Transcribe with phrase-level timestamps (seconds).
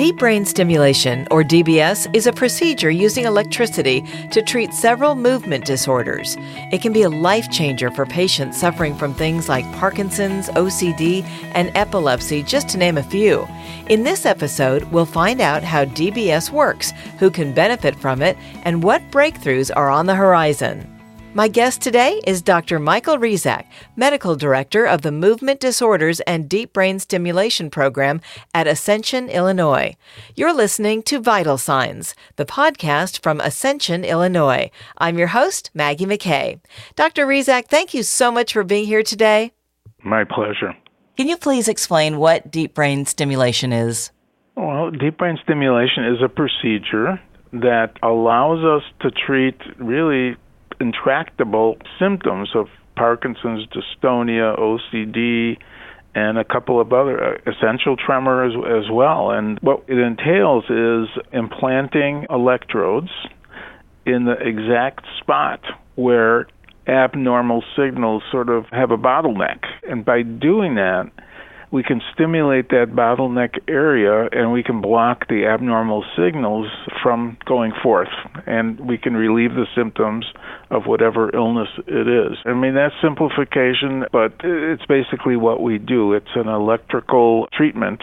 [0.00, 6.38] Deep brain stimulation, or DBS, is a procedure using electricity to treat several movement disorders.
[6.72, 11.22] It can be a life changer for patients suffering from things like Parkinson's, OCD,
[11.52, 13.46] and epilepsy, just to name a few.
[13.90, 18.82] In this episode, we'll find out how DBS works, who can benefit from it, and
[18.82, 20.99] what breakthroughs are on the horizon.
[21.32, 22.80] My guest today is Dr.
[22.80, 28.20] Michael Rezak, Medical Director of the Movement Disorders and Deep Brain Stimulation Program
[28.52, 29.94] at Ascension, Illinois.
[30.34, 34.72] You're listening to Vital Signs, the podcast from Ascension, Illinois.
[34.98, 36.58] I'm your host, Maggie McKay.
[36.96, 37.28] Dr.
[37.28, 39.52] Rezak, thank you so much for being here today.
[40.02, 40.76] My pleasure.
[41.16, 44.10] Can you please explain what deep brain stimulation is?
[44.56, 47.20] Well, deep brain stimulation is a procedure
[47.52, 50.36] that allows us to treat really
[50.80, 52.66] intractable symptoms of
[52.96, 55.56] Parkinson's, dystonia, OCD,
[56.14, 58.52] and a couple of other uh, essential tremor as,
[58.84, 59.30] as well.
[59.30, 63.10] And what it entails is implanting electrodes
[64.04, 65.60] in the exact spot
[65.94, 66.46] where
[66.86, 69.60] abnormal signals sort of have a bottleneck.
[69.88, 71.10] And by doing that,
[71.72, 76.66] we can stimulate that bottleneck area and we can block the abnormal signals
[77.02, 78.08] from going forth
[78.46, 80.26] and we can relieve the symptoms
[80.70, 82.38] of whatever illness it is.
[82.44, 86.12] I mean, that's simplification, but it's basically what we do.
[86.12, 88.02] It's an electrical treatment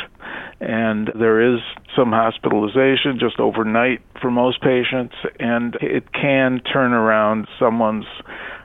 [0.60, 1.60] and there is
[1.96, 8.06] some hospitalization just overnight for most patients and it can turn around someone's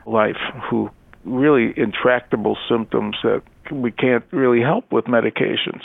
[0.05, 0.89] life who
[1.25, 5.81] really intractable symptoms that we can't really help with medications.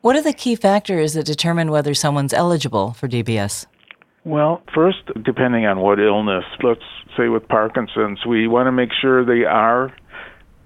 [0.00, 3.66] What are the key factors that determine whether someone's eligible for DBS?
[4.24, 6.80] Well, first, depending on what illness, let's
[7.16, 9.94] say with Parkinson's, we want to make sure they are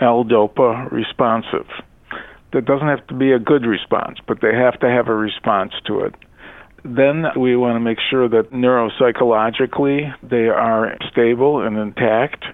[0.00, 1.66] L-DOPA responsive.
[2.52, 5.72] That doesn't have to be a good response, but they have to have a response
[5.86, 6.14] to it.
[6.84, 12.44] Then we want to make sure that neuropsychologically they are stable and intact.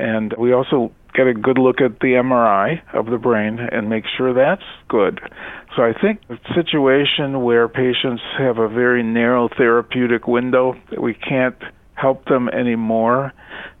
[0.00, 4.04] And we also get a good look at the MRI of the brain and make
[4.16, 5.20] sure that's good.
[5.76, 11.56] So I think the situation where patients have a very narrow therapeutic window, we can't
[11.94, 13.32] help them anymore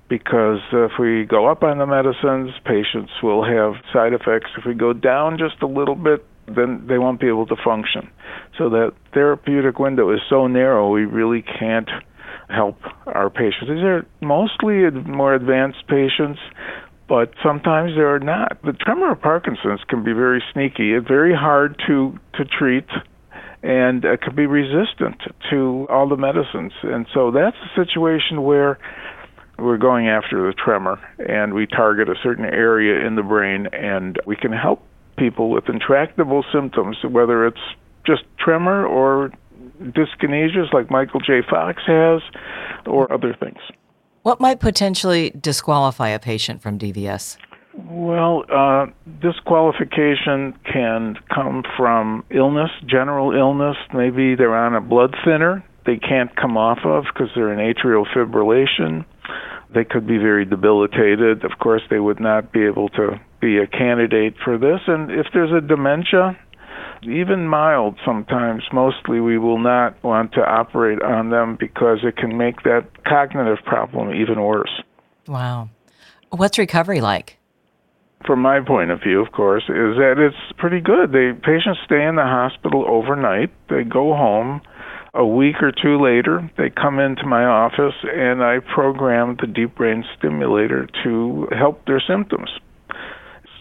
[0.08, 4.50] because if we go up on the medicines, patients will have side effects.
[4.58, 8.10] If we go down just a little bit, then they won't be able to function.
[8.58, 11.88] So that therapeutic window is so narrow, we really can't
[12.50, 13.68] help our patients.
[13.68, 16.40] These are mostly more advanced patients
[17.08, 18.62] but sometimes they're not.
[18.62, 20.94] The tremor of Parkinson's can be very sneaky.
[20.94, 22.86] It's very hard to to treat
[23.62, 26.72] and it can be resistant to all the medicines.
[26.82, 28.78] And so that's a situation where
[29.58, 34.18] we're going after the tremor and we target a certain area in the brain and
[34.24, 34.82] we can help
[35.18, 37.60] people with intractable symptoms, whether it's
[38.06, 39.30] just tremor or
[39.80, 41.40] dyskinesias like Michael J.
[41.48, 42.22] Fox has
[42.86, 43.58] or other things.
[44.22, 47.38] What might potentially disqualify a patient from DBS?
[47.74, 48.86] Well, uh,
[49.20, 53.76] disqualification can come from illness, general illness.
[53.94, 58.06] Maybe they're on a blood thinner they can't come off of because they're in atrial
[58.14, 59.04] fibrillation.
[59.72, 61.44] They could be very debilitated.
[61.44, 64.80] Of course, they would not be able to be a candidate for this.
[64.86, 66.38] And if there's a dementia,
[67.02, 72.36] even mild sometimes, mostly we will not want to operate on them because it can
[72.36, 74.82] make that cognitive problem even worse.
[75.26, 75.70] Wow.
[76.30, 77.38] What's recovery like?
[78.26, 81.12] From my point of view, of course, is that it's pretty good.
[81.12, 83.50] The patients stay in the hospital overnight.
[83.68, 84.60] They go home.
[85.14, 89.74] A week or two later, they come into my office and I program the deep
[89.74, 92.50] brain stimulator to help their symptoms.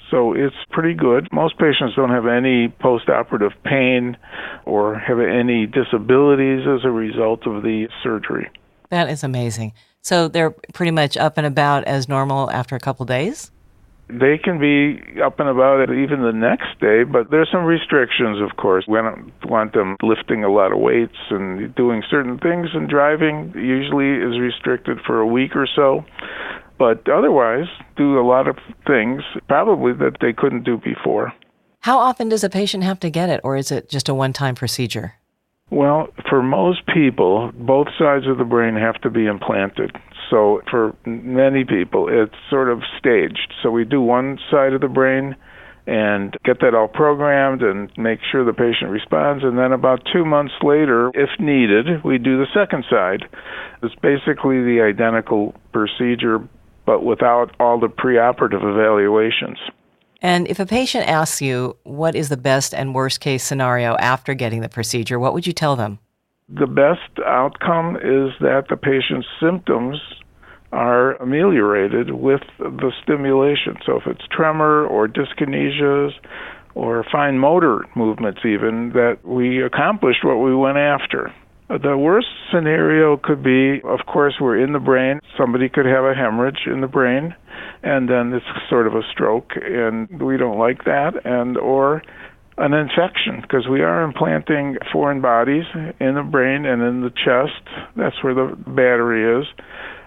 [0.10, 1.28] So it's pretty good.
[1.32, 4.18] Most patients don't have any postoperative pain
[4.66, 8.50] or have any disabilities as a result of the surgery.
[8.90, 9.74] That is amazing.
[10.02, 13.52] So they're pretty much up and about as normal after a couple days?
[14.08, 18.58] They can be up and about even the next day, but there's some restrictions, of
[18.58, 18.86] course.
[18.88, 23.54] We don't want them lifting a lot of weights and doing certain things, and driving
[23.56, 26.04] usually is restricted for a week or so
[26.80, 27.68] but otherwise
[27.98, 31.34] do a lot of things probably that they couldn't do before.
[31.82, 34.34] How often does a patient have to get it, or is it just a one
[34.34, 35.14] time procedure?
[35.70, 39.96] Well, for most people, both sides of the brain have to be implanted.
[40.30, 43.54] So for many people, it's sort of staged.
[43.62, 45.36] So we do one side of the brain
[45.86, 49.44] and get that all programmed and make sure the patient responds.
[49.44, 53.26] And then about two months later, if needed, we do the second side.
[53.82, 56.48] It's basically the identical procedure,
[56.90, 59.60] but without all the preoperative evaluations.
[60.24, 64.34] And if a patient asks you what is the best and worst case scenario after
[64.34, 66.00] getting the procedure, what would you tell them?
[66.50, 70.00] The best outcome is that the patient's symptoms
[70.72, 73.78] are ameliorated with the stimulation.
[73.86, 76.14] So if it's tremor or dyskinesias
[76.74, 81.32] or fine motor movements, even, that we accomplished what we went after.
[81.70, 85.20] The worst scenario could be, of course, we're in the brain.
[85.38, 87.36] Somebody could have a hemorrhage in the brain,
[87.84, 91.14] and then it's sort of a stroke, and we don't like that.
[91.26, 92.02] And or
[92.58, 95.64] an infection because we are implanting foreign bodies
[96.00, 97.62] in the brain and in the chest.
[97.96, 99.48] That's where the battery is.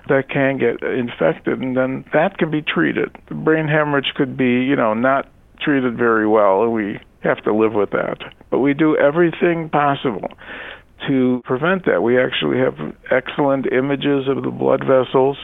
[0.09, 3.17] That can get infected, and then that can be treated.
[3.29, 5.31] The brain hemorrhage could be, you know, not
[5.61, 8.19] treated very well, and we have to live with that.
[8.51, 10.29] But we do everything possible
[11.09, 12.03] to prevent that.
[12.03, 12.75] We actually have
[13.11, 15.37] excellent images of the blood vessels.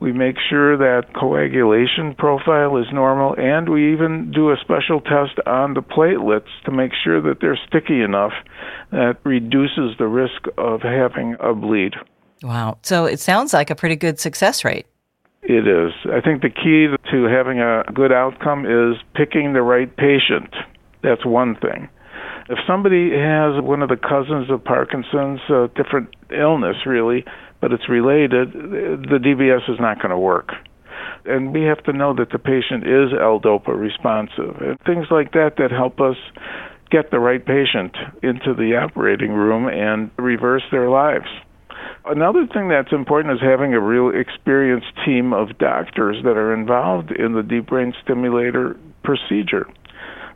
[0.00, 5.38] We make sure that coagulation profile is normal, and we even do a special test
[5.46, 8.32] on the platelets to make sure that they're sticky enough
[8.90, 11.94] that reduces the risk of having a bleed.
[12.42, 12.78] Wow.
[12.82, 14.86] So it sounds like a pretty good success rate.
[15.42, 15.92] It is.
[16.12, 20.52] I think the key to having a good outcome is picking the right patient.
[21.02, 21.88] That's one thing.
[22.48, 27.24] If somebody has one of the cousins of Parkinson's, a different illness really,
[27.60, 30.50] but it's related, the DBS is not going to work.
[31.24, 34.60] And we have to know that the patient is L-DOPA responsive.
[34.60, 36.16] And things like that that help us
[36.90, 41.28] get the right patient into the operating room and reverse their lives.
[42.04, 47.12] Another thing that's important is having a real experienced team of doctors that are involved
[47.12, 49.66] in the deep brain stimulator procedure.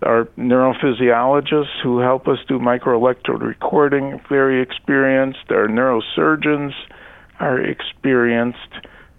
[0.02, 5.50] Our neurophysiologists who help us do microelectrode recording, very experienced.
[5.50, 6.72] Our neurosurgeons
[7.40, 8.58] are experienced.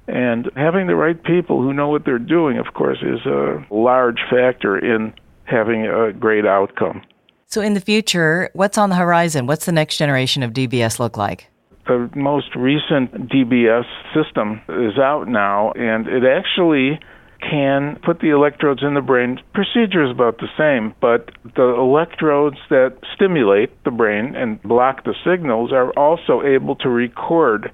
[0.08, 4.20] And having the right people who know what they're doing, of course, is a large
[4.30, 5.14] factor in
[5.44, 7.02] having a great outcome.
[7.48, 9.48] So, in the future, what's on the horizon?
[9.48, 11.48] What's the next generation of DBS look like?
[11.88, 17.00] The most recent DBS system is out now, and it actually
[17.40, 19.40] can put the electrodes in the brain.
[19.54, 25.16] Procedure is about the same, but the electrodes that stimulate the brain and block the
[25.26, 27.72] signals are also able to record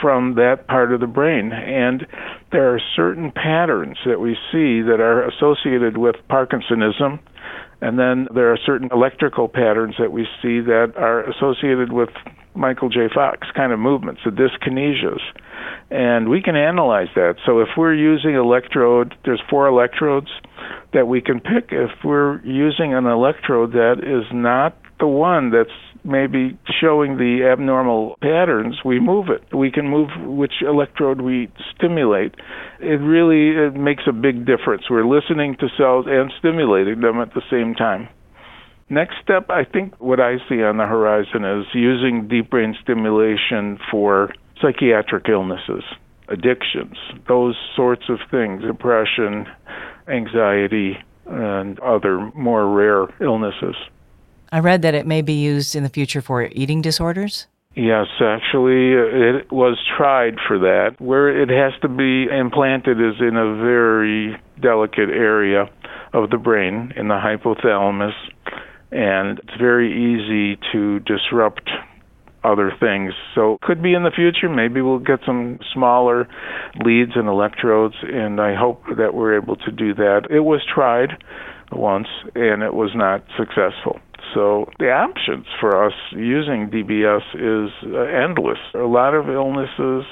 [0.00, 1.52] from that part of the brain.
[1.52, 2.06] And
[2.50, 7.18] there are certain patterns that we see that are associated with Parkinsonism.
[7.80, 12.10] And then there are certain electrical patterns that we see that are associated with
[12.54, 13.08] Michael J.
[13.14, 15.20] Fox kind of movements, the dyskinesias
[15.92, 17.34] and we can analyze that.
[17.44, 20.28] So if we're using electrode, there's four electrodes
[20.94, 21.68] that we can pick.
[21.70, 25.70] If we're using an electrode that is not the one that's
[26.04, 29.54] maybe showing the abnormal patterns, we move it.
[29.54, 32.34] We can move which electrode we stimulate.
[32.80, 34.84] It really it makes a big difference.
[34.88, 38.08] We're listening to cells and stimulating them at the same time.
[38.92, 43.78] Next step, I think what I see on the horizon is using deep brain stimulation
[43.90, 45.82] for psychiatric illnesses,
[46.28, 49.46] addictions, those sorts of things, depression,
[50.08, 53.76] anxiety, and other more rare illnesses.
[54.52, 57.46] I read that it may be used in the future for eating disorders.
[57.74, 60.96] Yes, actually, it was tried for that.
[60.98, 65.70] Where it has to be implanted is in a very delicate area
[66.12, 68.12] of the brain, in the hypothalamus,
[68.92, 71.68] and it's very easy to disrupt
[72.44, 73.12] other things.
[73.34, 74.48] So could be in the future.
[74.48, 76.28] Maybe we'll get some smaller
[76.84, 80.26] leads and electrodes, and I hope that we're able to do that.
[80.30, 81.22] It was tried
[81.70, 84.00] once, and it was not successful.
[84.34, 88.58] So the options for us using DBS is uh, endless.
[88.74, 90.04] A lot of illnesses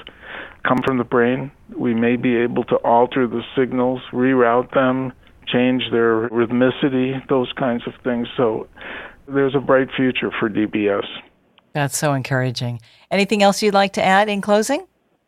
[0.67, 1.51] come from the brain.
[1.75, 5.13] We may be able to alter the signals, reroute them,
[5.51, 8.27] change their rhythmicity, those kinds of things.
[8.37, 8.67] So
[9.27, 11.05] there's a bright future for DBS.
[11.73, 12.81] That's so encouraging.
[13.09, 14.85] Anything else you'd like to add in closing?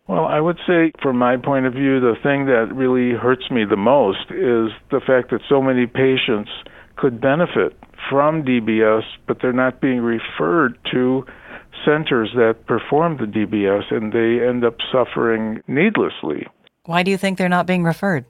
[0.07, 3.63] Well, I would say, from my point of view, the thing that really hurts me
[3.63, 6.51] the most is the fact that so many patients
[6.97, 7.77] could benefit
[8.09, 11.25] from DBS, but they're not being referred to
[11.85, 16.47] centers that perform the DBS, and they end up suffering needlessly.
[16.85, 18.25] Why do you think they're not being referred?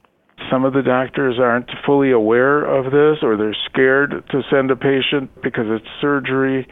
[0.53, 4.75] Some of the doctors aren't fully aware of this, or they're scared to send a
[4.75, 6.67] patient because it's surgery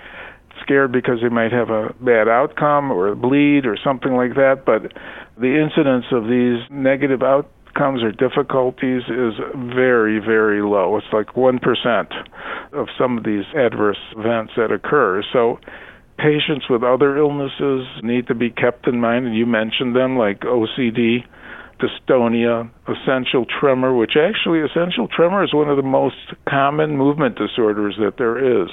[0.61, 4.65] scared because they might have a bad outcome or a bleed or something like that.
[4.67, 4.93] But
[5.35, 9.33] the incidence of these negative outcomes or difficulties is
[9.73, 10.95] very, very low.
[10.97, 11.57] It's like 1%
[12.73, 15.23] of some of these adverse events that occur.
[15.33, 15.57] So
[16.19, 20.41] patients with other illnesses need to be kept in mind, and you mentioned them like
[20.41, 21.25] OCD
[21.81, 26.15] dystonia, essential tremor, which actually essential tremor is one of the most
[26.47, 28.69] common movement disorders that there is.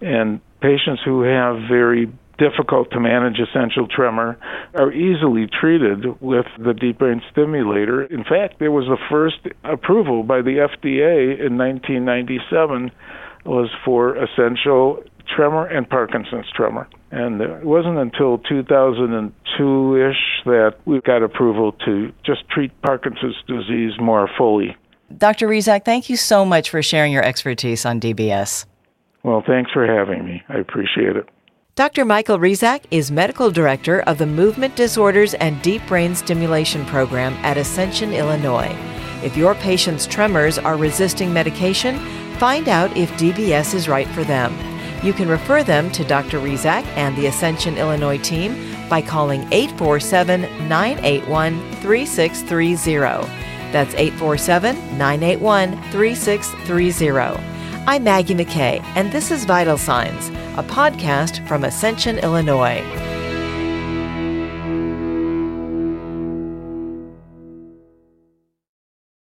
[0.00, 4.38] And patients who have very difficult to manage essential tremor
[4.74, 8.02] are easily treated with the deep brain stimulator.
[8.02, 12.90] In fact, there was the first approval by the FDA in 1997
[13.44, 16.88] was for essential tremor and Parkinson's tremor.
[17.10, 23.92] And it wasn't until 2002 ish that we got approval to just treat Parkinson's disease
[24.00, 24.76] more fully.
[25.16, 25.48] Dr.
[25.48, 28.64] Rezak, thank you so much for sharing your expertise on DBS.
[29.22, 30.42] Well, thanks for having me.
[30.48, 31.28] I appreciate it.
[31.74, 32.04] Dr.
[32.04, 37.56] Michael Rezak is Medical Director of the Movement Disorders and Deep Brain Stimulation Program at
[37.56, 38.76] Ascension, Illinois.
[39.22, 41.98] If your patient's tremors are resisting medication,
[42.38, 44.52] find out if DBS is right for them.
[45.02, 46.38] You can refer them to Dr.
[46.38, 48.54] Rezak and the Ascension, Illinois team
[48.88, 53.26] by calling 847 981 3630.
[53.72, 57.42] That's 847 981 3630.
[57.84, 63.11] I'm Maggie McKay, and this is Vital Signs, a podcast from Ascension, Illinois.